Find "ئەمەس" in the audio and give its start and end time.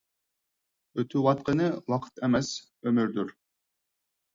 2.25-2.53